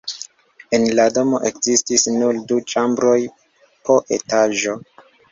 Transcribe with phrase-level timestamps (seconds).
[0.75, 3.17] En la domo ekzistis nur du ĉambroj
[3.91, 4.75] po etaĝo.